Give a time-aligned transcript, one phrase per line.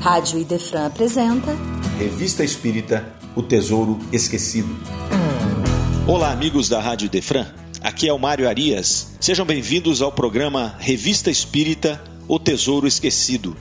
[0.00, 1.54] Rádio Idefran apresenta
[1.98, 4.74] Revista Espírita O Tesouro Esquecido.
[6.06, 7.46] Olá, amigos da Rádio Idefran.
[7.82, 9.12] Aqui é o Mário Arias.
[9.20, 13.54] Sejam bem-vindos ao programa Revista Espírita O Tesouro Esquecido.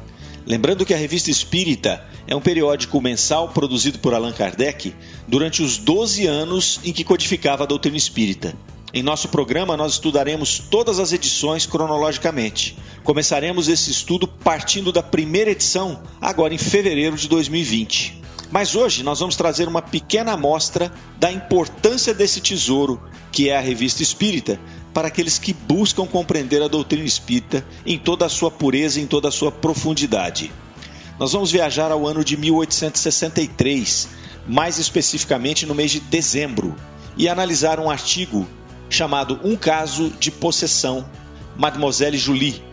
[0.45, 4.95] Lembrando que a Revista Espírita é um periódico mensal produzido por Allan Kardec
[5.27, 8.55] durante os 12 anos em que codificava a doutrina espírita.
[8.91, 12.75] Em nosso programa, nós estudaremos todas as edições cronologicamente.
[13.03, 18.19] Começaremos esse estudo partindo da primeira edição, agora em fevereiro de 2020.
[18.51, 22.99] Mas hoje nós vamos trazer uma pequena amostra da importância desse tesouro,
[23.31, 24.59] que é a Revista Espírita,
[24.91, 29.27] para aqueles que buscam compreender a doutrina espírita em toda a sua pureza, em toda
[29.27, 30.51] a sua profundidade.
[31.19, 34.07] Nós vamos viajar ao ano de 1863,
[34.47, 36.75] mais especificamente no mês de dezembro,
[37.15, 38.47] e analisar um artigo
[38.89, 41.07] chamado Um Caso de Possessão,
[41.57, 42.63] Mademoiselle Julie.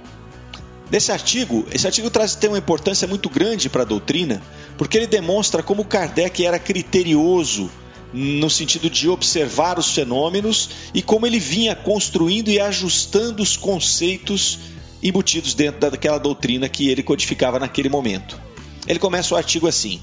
[0.91, 4.41] Nesse artigo, esse artigo traz tem uma importância muito grande para a doutrina,
[4.79, 7.71] porque ele demonstra como Kardec era criterioso
[8.13, 14.59] no sentido de observar os fenômenos e como ele vinha construindo e ajustando os conceitos
[15.03, 18.41] embutidos dentro daquela doutrina que ele codificava naquele momento.
[18.87, 20.01] Ele começa o artigo assim: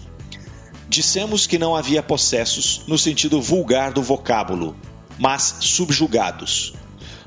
[0.87, 4.75] Dissemos que não havia possessos no sentido vulgar do vocábulo,
[5.23, 6.73] mas subjugados.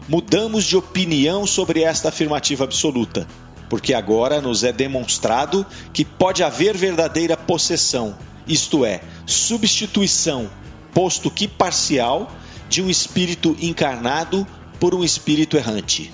[0.06, 3.26] Mudamos de opinião sobre esta afirmativa absoluta,
[3.70, 8.14] porque agora nos é demonstrado que pode haver verdadeira possessão,
[8.46, 10.50] isto é, substituição,
[10.92, 12.30] posto que parcial,
[12.68, 14.46] de um espírito encarnado
[14.78, 16.12] por um espírito errante.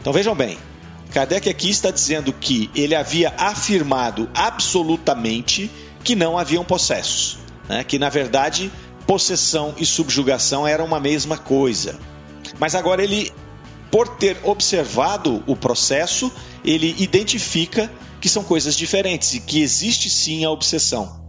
[0.00, 0.56] Então vejam bem,
[1.12, 5.70] Kardec aqui está dizendo que ele havia afirmado absolutamente
[6.02, 7.36] que não haviam possessos,
[7.68, 7.84] né?
[7.84, 8.72] que na verdade
[9.06, 11.98] possessão e subjugação eram uma mesma coisa.
[12.58, 13.32] Mas agora ele,
[13.90, 16.32] por ter observado o processo,
[16.64, 21.24] ele identifica que são coisas diferentes e que existe sim a obsessão.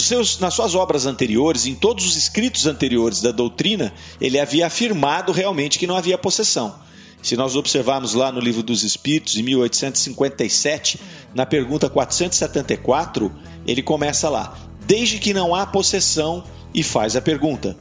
[0.00, 5.32] Seus, nas suas obras anteriores, em todos os escritos anteriores da doutrina, ele havia afirmado
[5.32, 6.74] realmente que não havia possessão.
[7.22, 10.98] Se nós observarmos lá no Livro dos Espíritos, em 1857,
[11.34, 13.30] na pergunta 474,
[13.66, 14.56] ele começa lá:
[14.86, 16.44] Desde que não há possessão,
[16.74, 17.76] e faz a pergunta.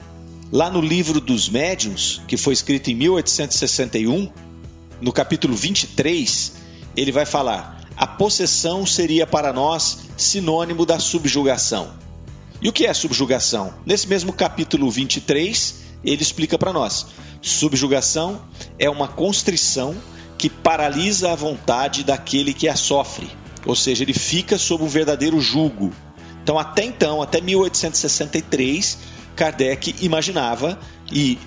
[0.51, 4.29] Lá no livro dos médiuns, que foi escrito em 1861,
[4.99, 6.53] no capítulo 23,
[6.95, 11.93] ele vai falar: a possessão seria para nós sinônimo da subjugação.
[12.61, 13.73] E o que é subjugação?
[13.85, 17.07] Nesse mesmo capítulo 23, ele explica para nós:
[17.41, 18.41] subjugação
[18.77, 19.95] é uma constrição
[20.37, 23.29] que paralisa a vontade daquele que a sofre,
[23.65, 25.93] ou seja, ele fica sob um verdadeiro jugo.
[26.43, 28.97] Então, até então, até 1863,
[29.35, 30.79] Kardec imaginava
[31.11, 31.37] e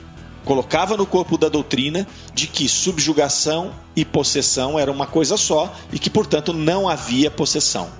[0.45, 5.99] colocava no corpo da doutrina de que subjugação e possessão eram uma coisa só e
[5.99, 7.91] que, portanto, não havia possessão.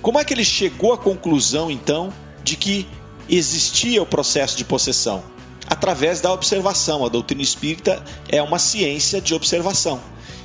[0.00, 2.86] Como é que ele chegou à conclusão, então, de que
[3.28, 5.22] existia o processo de possessão?
[5.66, 7.04] Através da observação.
[7.04, 10.00] A doutrina espírita é uma ciência de observação.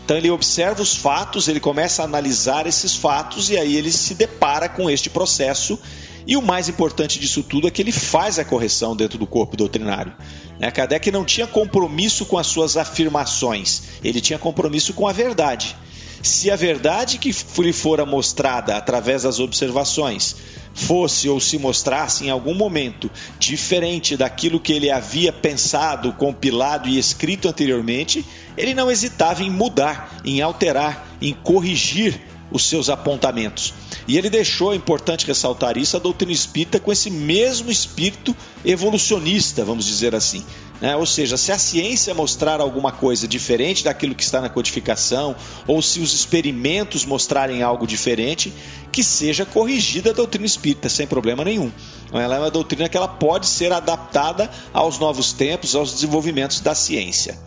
[0.09, 4.15] Então ele observa os fatos, ele começa a analisar esses fatos e aí ele se
[4.15, 5.77] depara com este processo.
[6.25, 9.55] E o mais importante disso tudo é que ele faz a correção dentro do corpo
[9.55, 10.11] doutrinário.
[10.59, 10.71] Né?
[10.71, 15.77] Kardec não tinha compromisso com as suas afirmações, ele tinha compromisso com a verdade.
[16.21, 20.35] Se a verdade que lhe fora mostrada através das observações
[20.73, 26.97] fosse ou se mostrasse em algum momento diferente daquilo que ele havia pensado, compilado e
[26.97, 28.25] escrito anteriormente,
[28.57, 32.19] ele não hesitava em mudar, em alterar, em corrigir
[32.51, 33.73] os seus apontamentos.
[34.07, 39.63] E ele deixou, é importante ressaltar isso, a doutrina espírita com esse mesmo espírito evolucionista,
[39.63, 40.43] vamos dizer assim.
[40.81, 40.95] Né?
[40.95, 45.35] Ou seja, se a ciência mostrar alguma coisa diferente daquilo que está na codificação,
[45.67, 48.53] ou se os experimentos mostrarem algo diferente,
[48.91, 51.71] que seja corrigida a doutrina espírita, sem problema nenhum.
[52.11, 56.73] Ela é uma doutrina que ela pode ser adaptada aos novos tempos, aos desenvolvimentos da
[56.73, 57.37] ciência.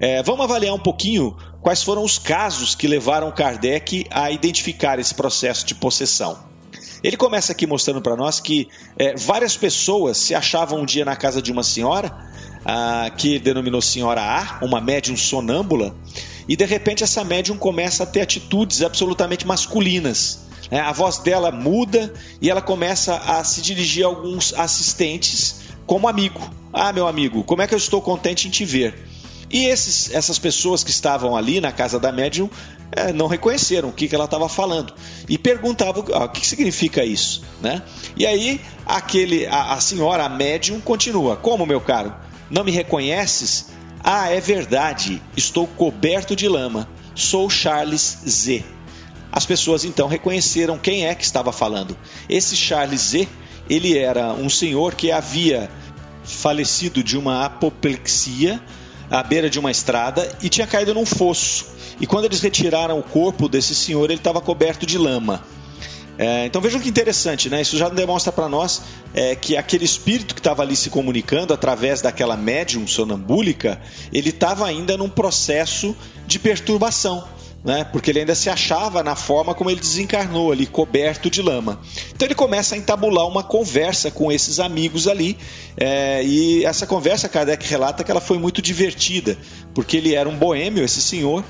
[0.00, 5.14] É, vamos avaliar um pouquinho quais foram os casos que levaram Kardec a identificar esse
[5.14, 6.38] processo de possessão.
[7.02, 11.16] Ele começa aqui mostrando para nós que é, várias pessoas se achavam um dia na
[11.16, 12.32] casa de uma senhora,
[13.16, 15.96] que denominou Senhora A, uma médium sonâmbula,
[16.48, 20.46] e de repente essa médium começa a ter atitudes absolutamente masculinas.
[20.70, 26.08] É, a voz dela muda e ela começa a se dirigir a alguns assistentes como
[26.08, 26.40] amigo.
[26.72, 28.94] Ah, meu amigo, como é que eu estou contente em te ver?
[29.52, 32.48] E esses, essas pessoas que estavam ali na casa da médium
[32.90, 34.94] é, não reconheceram o que, que ela estava falando
[35.28, 37.82] e perguntavam ah, o que significa isso, né?
[38.16, 42.14] E aí aquele, a, a senhora, a médium, continua: Como, meu caro?
[42.50, 43.66] Não me reconheces?
[44.02, 46.88] Ah, é verdade, estou coberto de lama.
[47.14, 48.64] Sou Charles Z.
[49.30, 51.96] as pessoas então reconheceram quem é que estava falando.
[52.26, 53.28] Esse Charles Z,
[53.68, 55.70] ele era um senhor que havia
[56.24, 58.62] falecido de uma apoplexia
[59.12, 61.66] à beira de uma estrada e tinha caído num fosso.
[62.00, 65.44] E quando eles retiraram o corpo desse senhor, ele estava coberto de lama.
[66.18, 67.60] É, então vejam que interessante, né?
[67.60, 68.82] Isso já demonstra para nós
[69.14, 73.80] é, que aquele espírito que estava ali se comunicando através daquela médium sonambúlica,
[74.12, 75.94] ele estava ainda num processo
[76.26, 77.24] de perturbação
[77.64, 77.84] né?
[77.84, 81.80] Porque ele ainda se achava na forma como ele desencarnou ali, coberto de lama.
[82.14, 85.36] Então ele começa a entabular uma conversa com esses amigos ali,
[85.76, 89.38] é, e essa conversa Kardec relata que ela foi muito divertida,
[89.74, 91.44] porque ele era um boêmio, esse senhor,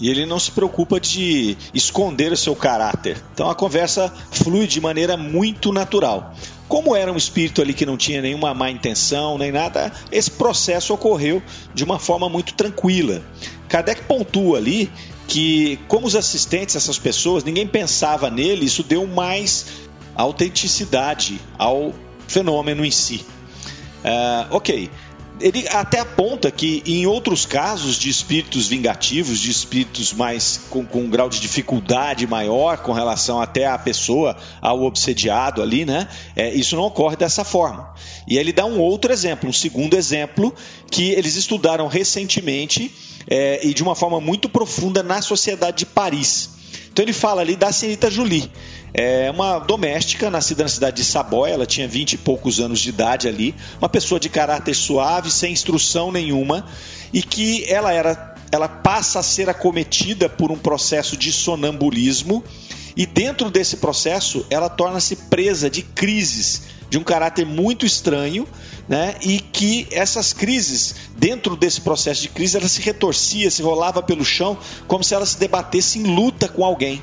[0.00, 3.22] e ele não se preocupa de esconder o seu caráter.
[3.32, 6.34] Então a conversa flui de maneira muito natural.
[6.68, 10.92] Como era um espírito ali que não tinha nenhuma má intenção, nem nada, esse processo
[10.92, 11.42] ocorreu
[11.74, 13.22] de uma forma muito tranquila.
[13.68, 14.90] Kardec pontua ali
[15.28, 19.66] que, como os assistentes, essas pessoas, ninguém pensava nele, isso deu mais
[20.16, 21.94] autenticidade ao
[22.26, 23.24] fenômeno em si.
[23.98, 24.90] Uh, ok.
[25.40, 31.02] Ele até aponta que em outros casos de espíritos vingativos, de espíritos mais com, com
[31.02, 36.08] um grau de dificuldade maior com relação até à pessoa, ao obsediado ali, né?
[36.34, 37.94] É, isso não ocorre dessa forma.
[38.26, 40.52] E ele dá um outro exemplo, um segundo exemplo,
[40.90, 42.92] que eles estudaram recentemente
[43.30, 46.50] é, e de uma forma muito profunda na sociedade de Paris.
[46.90, 48.50] Então ele fala ali da senhorita Julie,
[48.92, 52.88] é uma doméstica nascida na cidade de Saboia, ela tinha vinte e poucos anos de
[52.88, 56.66] idade ali, uma pessoa de caráter suave, sem instrução nenhuma,
[57.12, 62.42] e que ela era ela passa a ser acometida por um processo de sonambulismo
[62.96, 68.46] e dentro desse processo ela torna-se presa de crises de um caráter muito estranho
[68.88, 69.16] né?
[69.22, 74.24] E que essas crises, dentro desse processo de crise, ela se retorcia, se rolava pelo
[74.24, 74.56] chão,
[74.86, 77.02] como se ela se debatesse em luta com alguém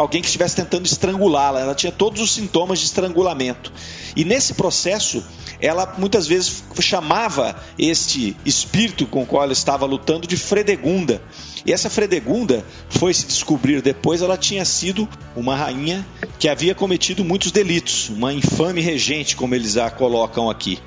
[0.00, 1.60] alguém que estivesse tentando estrangulá-la.
[1.60, 3.72] Ela tinha todos os sintomas de estrangulamento.
[4.14, 5.24] E nesse processo,
[5.60, 11.22] ela muitas vezes chamava este espírito com o qual ela estava lutando de Fredegunda.
[11.64, 16.06] E essa Fredegunda foi se descobrir depois, ela tinha sido uma rainha
[16.38, 20.78] que havia cometido muitos delitos, uma infame regente, como eles a colocam aqui.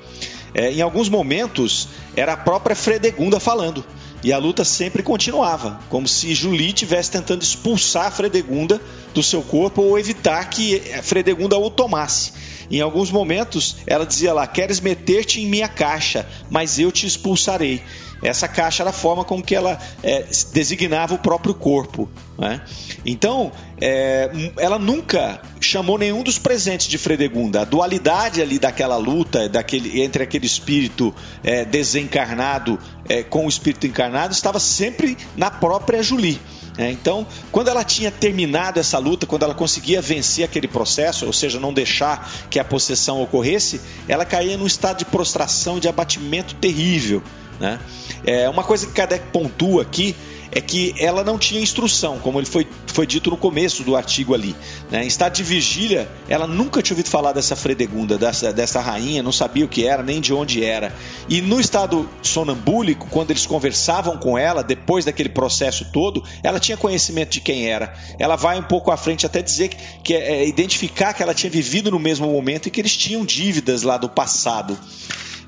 [0.54, 3.84] É, em alguns momentos, era a própria Fredegunda falando.
[4.22, 8.80] E a luta sempre continuava, como se Julie estivesse tentando expulsar Fredegunda
[9.14, 12.32] do seu corpo ou evitar que a Fredegunda o tomasse.
[12.70, 17.82] Em alguns momentos, ela dizia lá: Queres meter-te em minha caixa, mas eu te expulsarei.
[18.22, 22.08] Essa caixa era a forma com que ela é, designava o próprio corpo.
[22.38, 22.60] Né?
[23.04, 23.50] Então,
[23.80, 27.62] é, ela nunca chamou nenhum dos presentes de Fredegunda.
[27.62, 32.78] A dualidade ali daquela luta daquele, entre aquele espírito é, desencarnado
[33.08, 36.40] é, com o espírito encarnado estava sempre na própria Julie.
[36.78, 41.32] É, então, quando ela tinha terminado essa luta, quando ela conseguia vencer aquele processo, ou
[41.32, 45.88] seja, não deixar que a possessão ocorresse, ela caía num estado de prostração e de
[45.88, 47.22] abatimento terrível.
[47.60, 47.78] Né?
[48.26, 50.16] É, uma coisa que Kardec pontua aqui
[50.52, 54.34] é que ela não tinha instrução, como ele foi, foi dito no começo do artigo
[54.34, 54.56] ali.
[54.90, 55.04] Né?
[55.04, 59.30] Em estado de vigília, ela nunca tinha ouvido falar dessa Fredegunda, dessa, dessa rainha, não
[59.30, 60.92] sabia o que era, nem de onde era.
[61.28, 66.76] E no estado sonambúlico, quando eles conversavam com ela, depois daquele processo todo, ela tinha
[66.76, 67.94] conhecimento de quem era.
[68.18, 71.50] Ela vai um pouco à frente até dizer que, que é, identificar que ela tinha
[71.50, 74.76] vivido no mesmo momento e que eles tinham dívidas lá do passado.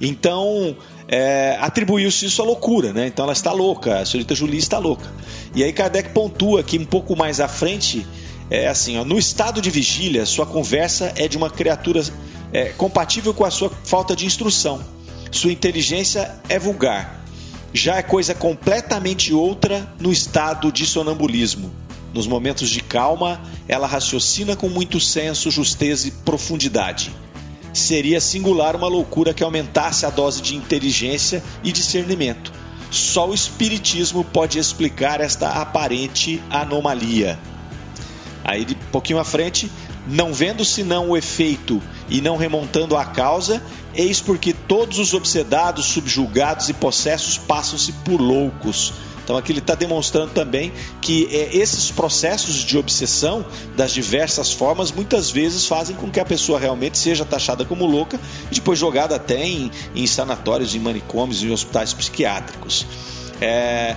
[0.00, 0.76] Então,
[1.08, 3.06] é, atribuiu-se isso à loucura, né?
[3.06, 5.10] Então ela está louca, a senhorita Julie está louca.
[5.54, 8.06] E aí Kardec pontua aqui um pouco mais à frente,
[8.50, 12.02] é assim, ó, no estado de vigília, sua conversa é de uma criatura
[12.52, 14.82] é, compatível com a sua falta de instrução.
[15.30, 17.24] Sua inteligência é vulgar.
[17.72, 21.72] Já é coisa completamente outra no estado de sonambulismo.
[22.12, 27.10] Nos momentos de calma, ela raciocina com muito senso, justeza e profundidade
[27.72, 32.52] seria singular uma loucura que aumentasse a dose de inteligência e discernimento.
[32.90, 37.38] Só o Espiritismo pode explicar esta aparente anomalia.
[38.44, 39.70] Aí, de pouquinho à frente,
[40.06, 43.62] não vendo senão o efeito e não remontando a causa,
[43.94, 49.74] eis porque todos os obsedados, subjugados e possessos passam-se por loucos então aqui ele está
[49.74, 53.44] demonstrando também que é, esses processos de obsessão
[53.76, 58.18] das diversas formas muitas vezes fazem com que a pessoa realmente seja taxada como louca
[58.50, 62.86] e depois jogada até em, em sanatórios, em manicômios, em hospitais psiquiátricos.
[63.40, 63.96] É,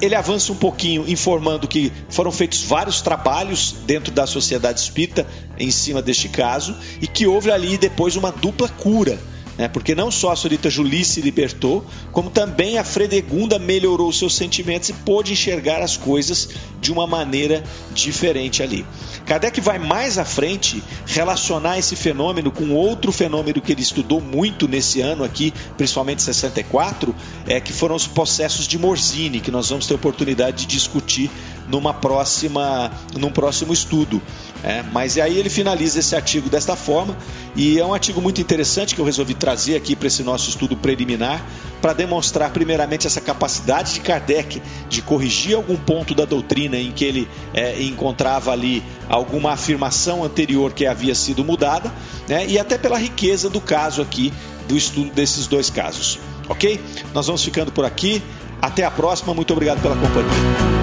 [0.00, 5.70] ele avança um pouquinho informando que foram feitos vários trabalhos dentro da sociedade espírita em
[5.70, 9.18] cima deste caso e que houve ali depois uma dupla cura
[9.62, 9.68] né?
[9.68, 14.88] porque não só a senhorita Julie se libertou, como também a Fredegunda melhorou seus sentimentos
[14.88, 16.48] e pôde enxergar as coisas
[16.80, 17.62] de uma maneira
[17.94, 18.84] diferente ali.
[19.24, 24.66] Kardec vai mais à frente relacionar esse fenômeno com outro fenômeno que ele estudou muito
[24.66, 27.14] nesse ano aqui, principalmente 64,
[27.46, 31.30] é, que foram os processos de Morzini, que nós vamos ter oportunidade de discutir
[31.68, 34.20] numa próxima, num próximo estudo.
[34.64, 37.16] É, mas aí ele finaliza esse artigo desta forma
[37.56, 40.74] e é um artigo muito interessante que eu resolvi trazer aqui para esse nosso estudo
[40.74, 41.44] preliminar
[41.82, 47.04] para demonstrar primeiramente essa capacidade de Kardec de corrigir algum ponto da doutrina em que
[47.04, 51.92] ele é, encontrava ali alguma afirmação anterior que havia sido mudada,
[52.26, 54.32] né, e até pela riqueza do caso aqui
[54.66, 56.18] do estudo desses dois casos.
[56.48, 56.80] Ok?
[57.12, 58.22] Nós vamos ficando por aqui.
[58.60, 59.34] Até a próxima.
[59.34, 60.81] Muito obrigado pela companhia.